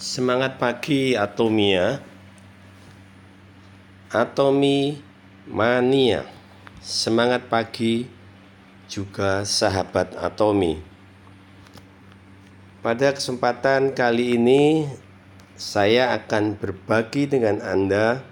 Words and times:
Semangat 0.00 0.56
pagi 0.56 1.12
Atomia. 1.12 2.00
Atomi 4.08 4.96
Mania 5.44 6.24
Semangat 6.80 7.52
pagi 7.52 8.08
juga 8.88 9.44
sahabat 9.44 10.16
Atomi. 10.16 10.80
Pada 12.80 13.12
kesempatan 13.12 13.92
kali 13.92 14.40
ini 14.40 14.88
saya 15.60 16.16
akan 16.16 16.56
berbagi 16.56 17.28
dengan 17.28 17.60
Anda 17.60 18.24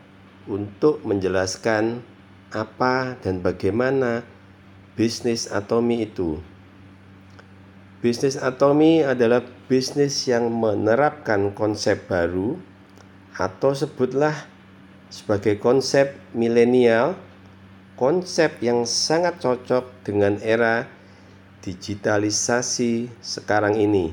untuk 0.48 1.04
menjelaskan 1.04 2.00
apa 2.48 3.20
dan 3.20 3.44
bagaimana 3.44 4.24
bisnis 4.96 5.44
Atomi 5.52 6.08
itu. 6.08 6.40
Bisnis 8.00 8.40
Atomi 8.40 9.04
adalah 9.04 9.57
bisnis 9.68 10.24
yang 10.24 10.48
menerapkan 10.48 11.52
konsep 11.52 12.09
baru 12.09 12.56
atau 13.36 13.76
sebutlah 13.76 14.34
sebagai 15.12 15.60
konsep 15.60 16.16
milenial, 16.32 17.20
konsep 18.00 18.56
yang 18.64 18.88
sangat 18.88 19.36
cocok 19.45 20.09
dengan 20.09 20.40
era 20.40 20.88
digitalisasi 21.60 23.12
sekarang 23.20 23.76
ini. 23.76 24.09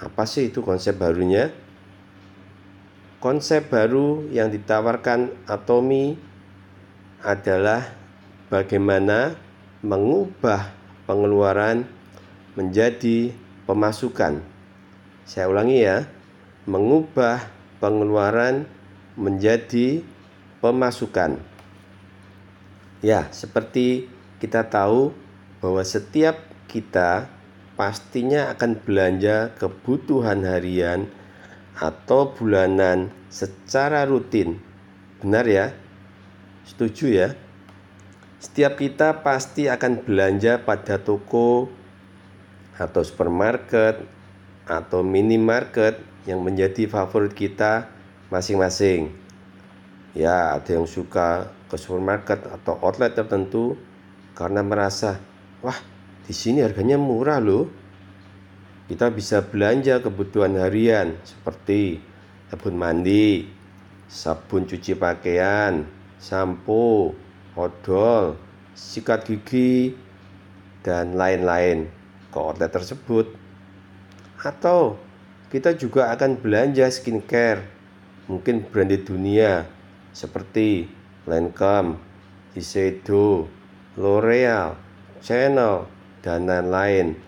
Apa 0.00 0.28
sih 0.28 0.52
itu 0.52 0.60
konsep 0.60 0.96
barunya? 1.00 1.48
Konsep 3.20 3.68
baru 3.68 4.28
yang 4.32 4.52
ditawarkan 4.52 5.32
Atomi 5.48 6.16
adalah 7.20 7.84
bagaimana 8.48 9.36
mengubah 9.80 10.72
pengeluaran 11.04 11.84
menjadi 12.56 13.32
pemasukan. 13.68 14.49
Saya 15.24 15.48
ulangi 15.48 15.84
ya, 15.84 16.06
mengubah 16.68 17.48
pengeluaran 17.80 18.68
menjadi 19.16 20.04
pemasukan. 20.60 21.40
Ya, 23.00 23.32
seperti 23.32 24.12
kita 24.40 24.68
tahu 24.68 25.16
bahwa 25.64 25.80
setiap 25.84 26.36
kita 26.68 27.28
pastinya 27.80 28.52
akan 28.52 28.76
belanja 28.76 29.56
kebutuhan 29.56 30.44
harian 30.44 31.08
atau 31.80 32.36
bulanan 32.36 33.08
secara 33.32 34.04
rutin. 34.04 34.60
Benar 35.24 35.48
ya? 35.48 35.66
Setuju 36.68 37.06
ya? 37.08 37.28
Setiap 38.40 38.76
kita 38.76 39.24
pasti 39.24 39.68
akan 39.68 40.04
belanja 40.04 40.60
pada 40.60 41.00
toko 41.00 41.68
atau 42.76 43.00
supermarket 43.04 44.00
atau 44.70 45.02
minimarket 45.02 45.98
yang 46.30 46.46
menjadi 46.46 46.86
favorit 46.86 47.34
kita 47.34 47.90
masing-masing. 48.30 49.10
Ya, 50.14 50.54
ada 50.54 50.70
yang 50.70 50.86
suka 50.86 51.50
ke 51.66 51.74
supermarket 51.74 52.46
atau 52.46 52.78
outlet 52.78 53.14
tertentu 53.14 53.74
karena 54.38 54.62
merasa, 54.62 55.18
wah, 55.58 55.76
di 56.22 56.30
sini 56.30 56.62
harganya 56.62 56.94
murah 56.94 57.42
loh. 57.42 57.66
Kita 58.86 59.10
bisa 59.10 59.42
belanja 59.42 60.02
kebutuhan 60.02 60.58
harian 60.58 61.14
seperti 61.22 62.02
sabun 62.50 62.74
mandi, 62.74 63.46
sabun 64.10 64.66
cuci 64.66 64.98
pakaian, 64.98 65.86
sampo, 66.18 67.14
odol, 67.54 68.34
sikat 68.74 69.30
gigi, 69.30 69.94
dan 70.82 71.14
lain-lain 71.14 71.86
ke 72.34 72.38
outlet 72.38 72.74
tersebut 72.74 73.49
atau 74.40 74.96
kita 75.52 75.76
juga 75.76 76.08
akan 76.16 76.40
belanja 76.40 76.88
skincare 76.88 77.66
mungkin 78.30 78.64
branded 78.64 79.04
dunia 79.04 79.66
seperti 80.14 80.86
Lancome, 81.28 82.00
Shiseido, 82.54 83.50
L'Oreal, 84.00 84.78
Chanel, 85.20 85.84
dan 86.24 86.48
lain-lain. 86.48 87.18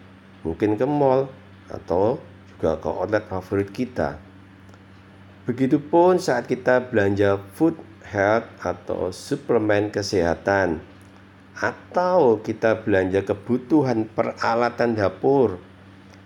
Mungkin 0.43 0.81
ke 0.81 0.87
mall 0.89 1.29
atau 1.69 2.19
juga 2.55 2.79
ke 2.81 2.89
outlet 2.89 3.25
favorit 3.29 3.71
kita. 3.71 4.19
Begitupun 5.45 6.23
saat 6.23 6.47
kita 6.47 6.91
belanja 6.91 7.39
food 7.55 7.75
health 8.07 8.47
atau 8.63 9.11
suplemen 9.11 9.91
kesehatan. 9.91 10.81
Atau 11.53 12.41
kita 12.41 12.81
belanja 12.81 13.23
kebutuhan 13.23 14.09
peralatan 14.09 14.97
dapur 14.97 15.61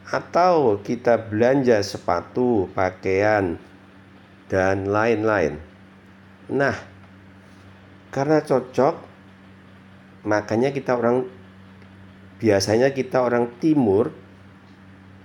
atau 0.07 0.79
kita 0.79 1.19
belanja 1.19 1.83
sepatu, 1.83 2.71
pakaian 2.75 3.59
dan 4.47 4.87
lain-lain. 4.87 5.59
Nah, 6.47 6.79
karena 8.15 8.39
cocok 8.39 8.95
makanya 10.27 10.71
kita 10.71 10.95
orang 10.95 11.27
biasanya 12.39 12.95
kita 12.95 13.23
orang 13.23 13.51
timur 13.59 14.15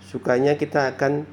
sukanya 0.01 0.57
kita 0.57 0.95
akan 0.95 1.25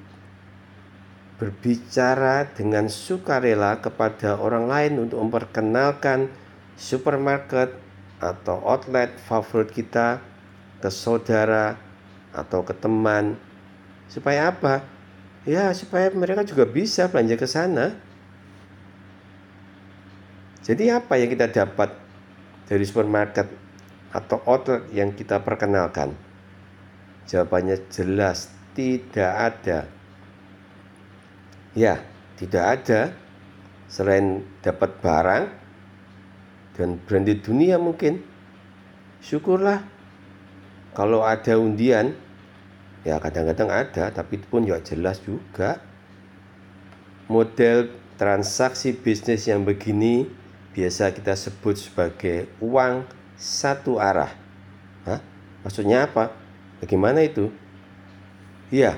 berbicara 1.38 2.50
dengan 2.50 2.90
sukarela 2.90 3.78
kepada 3.78 4.36
orang 4.36 4.66
lain 4.66 5.08
untuk 5.08 5.22
memperkenalkan 5.22 6.28
supermarket 6.74 7.74
atau 8.18 8.58
outlet 8.66 9.14
favorit 9.22 9.70
kita 9.70 10.18
ke 10.82 10.90
saudara 10.90 11.87
atau 12.32 12.64
ke 12.64 12.74
teman 12.76 13.36
supaya 14.08 14.52
apa? 14.52 14.84
Ya, 15.48 15.72
supaya 15.72 16.12
mereka 16.12 16.44
juga 16.44 16.68
bisa 16.68 17.08
belanja 17.08 17.36
ke 17.38 17.48
sana. 17.48 17.96
Jadi 20.60 20.92
apa 20.92 21.16
yang 21.16 21.32
kita 21.32 21.48
dapat 21.48 21.96
dari 22.68 22.84
supermarket 22.84 23.48
atau 24.12 24.44
outlet 24.44 24.84
yang 24.92 25.16
kita 25.16 25.40
perkenalkan? 25.40 26.12
Jawabannya 27.24 27.88
jelas 27.88 28.52
tidak 28.76 29.32
ada. 29.32 29.88
Ya, 31.72 32.04
tidak 32.36 32.64
ada 32.64 33.00
selain 33.88 34.44
dapat 34.60 35.00
barang 35.00 35.44
dan 36.76 37.00
branded 37.08 37.42
dunia 37.42 37.80
mungkin 37.80 38.22
syukurlah 39.24 39.82
kalau 40.92 41.24
ada 41.24 41.56
undian 41.56 42.14
ya 43.02 43.16
kadang-kadang 43.22 43.68
ada 43.72 44.12
tapi 44.12 44.40
pun 44.40 44.64
ya 44.64 44.80
jelas 44.80 45.20
juga. 45.24 45.80
Model 47.28 47.92
transaksi 48.16 48.96
bisnis 48.96 49.44
yang 49.44 49.60
begini 49.60 50.24
biasa 50.72 51.12
kita 51.12 51.36
sebut 51.36 51.76
sebagai 51.76 52.48
uang 52.64 53.04
satu 53.36 54.00
arah. 54.00 54.32
Hah? 55.04 55.20
maksudnya 55.60 56.08
apa? 56.08 56.32
Bagaimana 56.80 57.20
itu? 57.20 57.52
Iya 58.72 58.96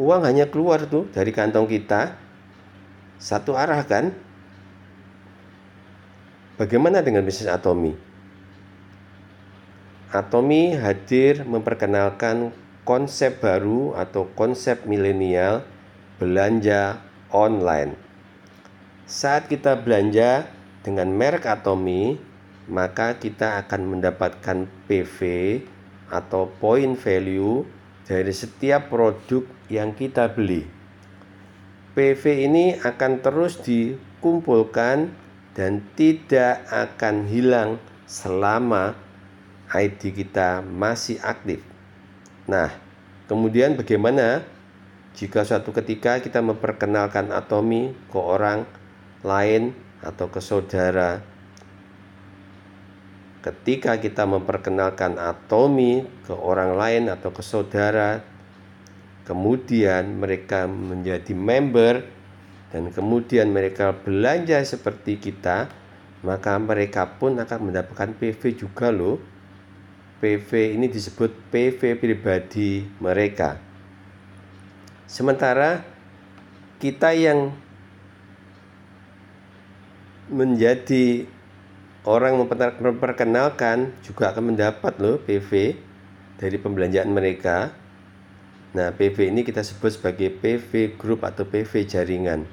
uang 0.00 0.24
hanya 0.24 0.48
keluar 0.48 0.88
tuh 0.88 1.08
dari 1.12 1.32
kantong 1.34 1.68
kita 1.68 2.16
satu 3.20 3.54
arah 3.54 3.80
kan? 3.84 4.10
Bagaimana 6.56 7.02
dengan 7.02 7.24
bisnis 7.26 7.48
Atomi? 7.48 8.11
Atomi 10.12 10.76
hadir 10.76 11.40
memperkenalkan 11.48 12.52
konsep 12.84 13.40
baru 13.40 13.96
atau 13.96 14.28
konsep 14.36 14.84
milenial 14.84 15.64
belanja 16.20 17.00
online. 17.32 17.96
Saat 19.08 19.48
kita 19.48 19.72
belanja 19.80 20.52
dengan 20.84 21.08
merek 21.08 21.48
Atomi, 21.48 22.20
maka 22.68 23.16
kita 23.16 23.64
akan 23.64 23.88
mendapatkan 23.88 24.68
PV 24.84 25.18
atau 26.12 26.44
point 26.60 26.92
value 26.92 27.64
dari 28.04 28.36
setiap 28.36 28.92
produk 28.92 29.48
yang 29.72 29.96
kita 29.96 30.28
beli. 30.28 30.68
PV 31.96 32.52
ini 32.52 32.76
akan 32.84 33.24
terus 33.24 33.64
dikumpulkan 33.64 35.08
dan 35.56 35.80
tidak 35.96 36.68
akan 36.68 37.32
hilang 37.32 37.80
selama 38.04 38.92
ID 39.72 40.12
kita 40.12 40.60
masih 40.60 41.16
aktif. 41.24 41.64
Nah, 42.44 42.68
kemudian 43.26 43.72
bagaimana 43.72 44.44
jika 45.16 45.44
suatu 45.44 45.72
ketika 45.72 46.20
kita 46.20 46.44
memperkenalkan 46.44 47.32
Atomi 47.32 47.96
ke 48.12 48.18
orang 48.20 48.68
lain 49.24 49.72
atau 50.04 50.28
ke 50.28 50.40
saudara? 50.44 51.24
Ketika 53.42 53.98
kita 53.98 54.22
memperkenalkan 54.22 55.18
Atomi 55.18 56.06
ke 56.28 56.36
orang 56.36 56.78
lain 56.78 57.10
atau 57.10 57.34
ke 57.34 57.42
saudara, 57.42 58.22
kemudian 59.26 60.20
mereka 60.20 60.70
menjadi 60.70 61.34
member 61.34 62.06
dan 62.70 62.88
kemudian 62.88 63.50
mereka 63.50 63.92
belanja 63.92 64.62
seperti 64.62 65.18
kita, 65.18 65.68
maka 66.22 66.56
mereka 66.56 67.04
pun 67.18 67.36
akan 67.36 67.68
mendapatkan 67.68 68.14
PV 68.14 68.42
juga 68.56 68.88
loh. 68.94 69.31
PV 70.22 70.78
ini 70.78 70.86
disebut 70.86 71.34
PV 71.50 71.98
pribadi 71.98 72.86
mereka. 73.02 73.58
Sementara 75.10 75.82
kita 76.78 77.10
yang 77.10 77.50
menjadi 80.30 81.26
orang 82.06 82.38
memperkenalkan 82.38 83.98
juga 84.06 84.30
akan 84.30 84.54
mendapat 84.54 84.94
loh 85.02 85.18
PV 85.26 85.74
dari 86.38 86.54
pembelanjaan 86.54 87.10
mereka. 87.10 87.74
Nah, 88.78 88.94
PV 88.94 89.34
ini 89.34 89.42
kita 89.42 89.66
sebut 89.66 89.98
sebagai 89.98 90.30
PV 90.38 90.94
group 91.02 91.26
atau 91.26 91.42
PV 91.42 91.82
jaringan. 91.82 92.46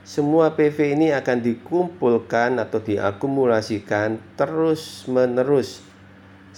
Semua 0.00 0.56
PV 0.56 0.96
ini 0.96 1.12
akan 1.12 1.44
dikumpulkan 1.44 2.56
atau 2.56 2.80
diakumulasikan 2.80 4.16
terus-menerus 4.40 5.87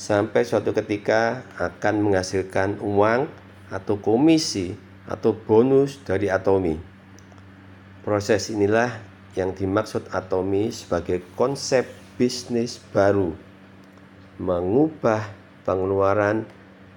sampai 0.00 0.48
suatu 0.48 0.72
ketika 0.72 1.44
akan 1.60 2.00
menghasilkan 2.00 2.80
uang 2.80 3.28
atau 3.68 4.00
komisi 4.00 4.72
atau 5.04 5.36
bonus 5.36 6.00
dari 6.00 6.32
atomi. 6.32 6.80
Proses 8.00 8.48
inilah 8.48 8.96
yang 9.36 9.52
dimaksud 9.52 10.08
atomi 10.08 10.72
sebagai 10.72 11.20
konsep 11.36 11.84
bisnis 12.16 12.80
baru, 12.96 13.36
mengubah 14.40 15.28
pengeluaran 15.68 16.48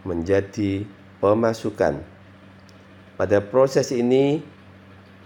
menjadi 0.08 0.88
pemasukan. 1.20 2.00
Pada 3.20 3.38
proses 3.44 3.92
ini 3.92 4.40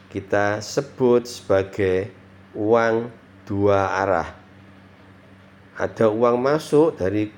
kita 0.10 0.66
sebut 0.66 1.30
sebagai 1.30 2.10
uang 2.58 3.14
dua 3.46 4.02
arah. 4.02 4.30
Ada 5.78 6.10
uang 6.10 6.42
masuk 6.42 6.98
dari 6.98 7.37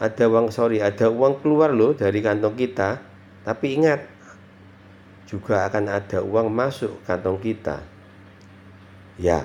ada 0.00 0.24
uang 0.32 0.48
sorry 0.48 0.80
ada 0.80 1.12
uang 1.12 1.44
keluar 1.44 1.70
loh 1.76 1.92
dari 1.92 2.24
kantong 2.24 2.56
kita. 2.56 3.04
Tapi 3.44 3.76
ingat 3.76 4.00
juga 5.28 5.68
akan 5.68 5.92
ada 5.92 6.24
uang 6.24 6.48
masuk 6.48 7.04
kantong 7.04 7.36
kita. 7.38 7.84
Ya 9.20 9.44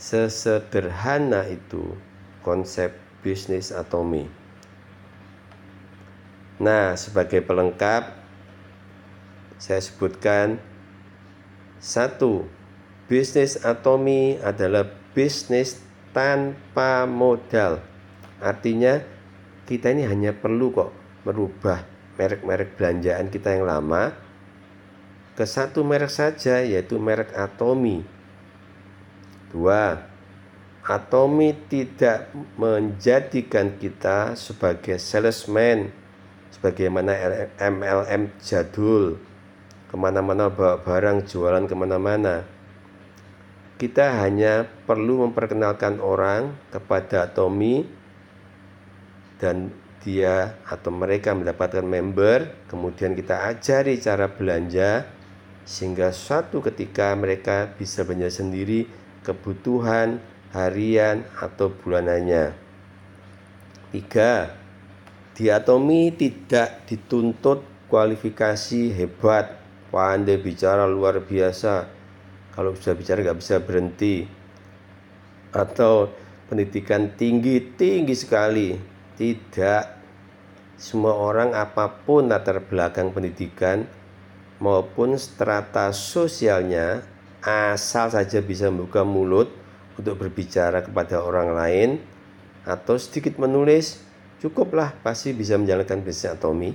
sesederhana 0.00 1.46
itu 1.46 1.94
konsep 2.40 2.96
bisnis 3.20 3.70
atomi. 3.70 4.26
Nah 6.58 6.96
sebagai 6.96 7.44
pelengkap 7.44 8.16
saya 9.60 9.80
sebutkan 9.80 10.56
satu 11.78 12.48
bisnis 13.06 13.60
atomi 13.60 14.40
adalah 14.40 14.88
bisnis 15.12 15.80
tanpa 16.16 17.04
modal. 17.04 17.80
Artinya 18.40 19.13
kita 19.64 19.92
ini 19.92 20.04
hanya 20.04 20.36
perlu 20.36 20.70
kok 20.72 20.90
merubah 21.24 21.82
merek-merek 22.14 22.78
belanjaan 22.78 23.32
kita 23.32 23.58
yang 23.58 23.66
lama 23.66 24.14
ke 25.34 25.42
satu 25.42 25.82
merek 25.82 26.12
saja 26.12 26.62
yaitu 26.62 26.94
merek 27.00 27.34
Atomi. 27.34 28.06
Dua, 29.50 29.98
Atomi 30.86 31.56
tidak 31.66 32.30
menjadikan 32.54 33.74
kita 33.80 34.38
sebagai 34.38 35.00
salesman 35.02 35.90
sebagaimana 36.54 37.12
MLM 37.58 38.30
jadul 38.38 39.18
ke 39.90 39.94
mana-mana 39.98 40.46
bawa 40.46 40.78
barang 40.78 41.26
jualan 41.26 41.66
ke 41.66 41.74
mana-mana 41.74 42.46
kita 43.74 44.22
hanya 44.22 44.70
perlu 44.86 45.26
memperkenalkan 45.26 45.98
orang 45.98 46.54
kepada 46.70 47.26
Atomi 47.26 47.82
dan 49.44 49.68
dia 50.00 50.56
atau 50.64 50.88
mereka 50.88 51.36
mendapatkan 51.36 51.84
member, 51.84 52.64
kemudian 52.72 53.12
kita 53.12 53.44
ajari 53.52 54.00
cara 54.00 54.32
belanja 54.32 55.04
sehingga 55.68 56.12
suatu 56.12 56.64
ketika 56.64 57.12
mereka 57.12 57.68
bisa 57.76 58.08
belanja 58.08 58.40
sendiri 58.40 58.88
kebutuhan 59.20 60.20
harian 60.56 61.28
atau 61.36 61.68
bulanannya. 61.68 62.56
Tiga, 63.92 64.56
diatomi 65.36 66.12
tidak 66.16 66.88
dituntut 66.88 67.88
kualifikasi 67.92 68.96
hebat, 68.96 69.60
pandai 69.92 70.40
bicara 70.40 70.88
luar 70.88 71.20
biasa. 71.20 71.88
Kalau 72.56 72.72
sudah 72.76 72.96
bicara 72.96 73.20
nggak 73.24 73.40
bisa 73.40 73.56
berhenti. 73.60 74.24
Atau 75.54 76.10
pendidikan 76.50 77.14
tinggi, 77.14 77.62
tinggi 77.78 78.14
sekali 78.18 78.93
tidak 79.14 79.94
semua 80.74 81.14
orang 81.14 81.54
apa 81.54 81.86
pun 82.02 82.26
latar 82.26 82.58
belakang 82.62 83.14
pendidikan 83.14 83.86
maupun 84.58 85.14
strata 85.14 85.94
sosialnya 85.94 87.06
asal 87.44 88.10
saja 88.10 88.42
bisa 88.42 88.72
membuka 88.72 89.06
mulut 89.06 89.52
untuk 89.94 90.18
berbicara 90.18 90.82
kepada 90.82 91.22
orang 91.22 91.54
lain 91.54 91.90
atau 92.66 92.98
sedikit 92.98 93.38
menulis 93.38 94.02
cukuplah 94.42 94.96
pasti 95.04 95.30
bisa 95.30 95.54
menjalankan 95.54 96.02
bisnis 96.02 96.32
atomi 96.34 96.74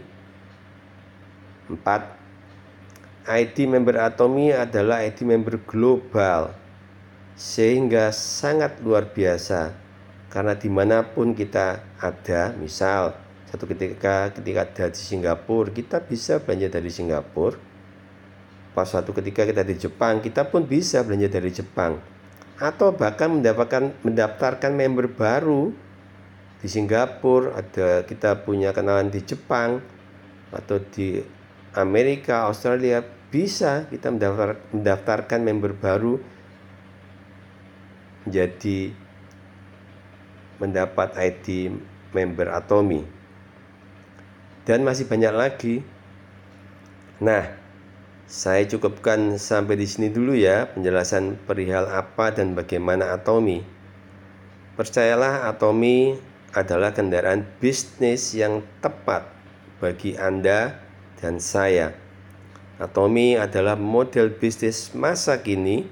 4 1.67 3.29
ID 3.29 3.67
member 3.69 3.99
atomi 3.99 4.55
adalah 4.55 5.03
ID 5.03 5.27
member 5.27 5.59
global 5.67 6.55
sehingga 7.35 8.09
sangat 8.15 8.79
luar 8.81 9.11
biasa 9.11 9.88
karena 10.29 10.53
di 10.53 10.69
mana 10.69 11.01
pun 11.01 11.33
kita 11.33 11.81
ada 11.97 12.53
misal 12.53 13.17
satu 13.49 13.65
ketika 13.65 14.29
ketika 14.29 14.61
ada 14.61 14.85
di 14.93 15.01
Singapura 15.01 15.73
kita 15.73 15.97
bisa 16.05 16.37
belanja 16.37 16.69
dari 16.69 16.89
Singapura. 16.93 17.57
Pas 18.77 18.85
suatu 18.85 19.09
ketika 19.09 19.41
kita 19.41 19.65
di 19.65 19.73
Jepang 19.73 20.21
kita 20.21 20.45
pun 20.45 20.69
bisa 20.69 21.01
belanja 21.01 21.33
dari 21.33 21.49
Jepang. 21.49 21.97
Atau 22.61 22.93
bahkan 22.93 23.33
mendapatkan 23.33 23.89
mendaftarkan 24.05 24.77
member 24.77 25.09
baru 25.09 25.73
di 26.61 26.67
Singapura. 26.69 27.57
Ada 27.57 28.05
kita 28.05 28.45
punya 28.45 28.69
kenalan 28.69 29.09
di 29.09 29.25
Jepang 29.25 29.81
atau 30.53 30.77
di 30.93 31.17
Amerika 31.73 32.45
Australia 32.45 33.01
bisa 33.33 33.89
kita 33.89 34.13
mendaftar, 34.13 34.61
mendaftarkan 34.77 35.39
member 35.41 35.73
baru. 35.73 36.21
Menjadi 38.29 39.08
mendapat 40.59 41.15
ID 41.15 41.73
member 42.11 42.51
Atomi. 42.51 43.01
Dan 44.67 44.85
masih 44.85 45.09
banyak 45.09 45.33
lagi. 45.33 45.75
Nah, 47.23 47.57
saya 48.29 48.61
cukupkan 48.69 49.41
sampai 49.41 49.73
di 49.73 49.89
sini 49.89 50.13
dulu 50.13 50.37
ya 50.37 50.69
penjelasan 50.69 51.41
perihal 51.49 51.89
apa 51.89 52.29
dan 52.29 52.53
bagaimana 52.53 53.17
Atomi. 53.17 53.65
Percayalah 54.77 55.49
Atomi 55.49 56.13
adalah 56.53 56.93
kendaraan 56.93 57.49
bisnis 57.57 58.37
yang 58.37 58.61
tepat 58.85 59.25
bagi 59.81 60.13
Anda 60.21 60.77
dan 61.17 61.41
saya. 61.41 61.97
Atomi 62.77 63.35
adalah 63.35 63.75
model 63.75 64.31
bisnis 64.31 64.93
masa 64.95 65.41
kini 65.41 65.89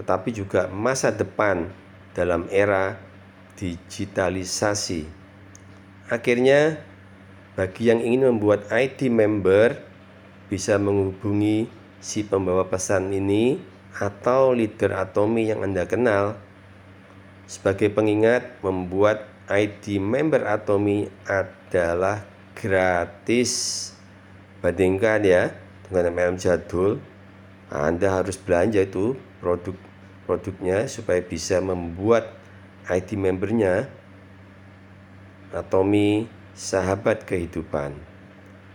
tetapi 0.00 0.32
juga 0.32 0.64
masa 0.72 1.12
depan 1.12 1.68
dalam 2.16 2.48
era 2.48 2.96
digitalisasi. 3.60 5.04
Akhirnya, 6.08 6.80
bagi 7.52 7.92
yang 7.92 8.00
ingin 8.00 8.32
membuat 8.32 8.64
ID 8.72 9.12
member 9.12 9.76
bisa 10.48 10.80
menghubungi 10.80 11.68
si 12.00 12.24
pembawa 12.24 12.64
pesan 12.64 13.12
ini 13.12 13.60
atau 14.00 14.56
leader 14.56 14.96
Atomi 14.96 15.52
yang 15.52 15.60
Anda 15.60 15.84
kenal. 15.84 16.40
Sebagai 17.44 17.92
pengingat, 17.92 18.48
membuat 18.64 19.28
ID 19.52 20.00
member 20.00 20.48
Atomi 20.48 21.12
adalah 21.28 22.24
gratis. 22.56 23.92
Bandingkan 24.64 25.20
ya 25.20 25.52
dengan 25.84 26.16
MLM 26.16 26.36
jadul, 26.40 26.96
Anda 27.68 28.24
harus 28.24 28.40
belanja 28.40 28.88
itu 28.88 29.14
produk 29.44 29.76
produknya 30.24 30.86
supaya 30.86 31.18
bisa 31.20 31.58
membuat 31.58 32.39
ID 32.90 33.14
membernya 33.14 33.86
Atomi 35.54 36.26
Sahabat 36.58 37.22
Kehidupan. 37.22 37.94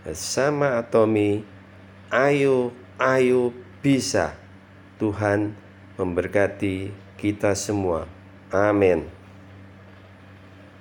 Bersama 0.08 0.80
Atomi 0.80 1.44
Ayo, 2.08 2.72
ayo 2.96 3.52
bisa 3.84 4.32
Tuhan 4.96 5.52
memberkati 6.00 6.94
kita 7.20 7.52
semua. 7.52 8.08
Amin 8.48 9.15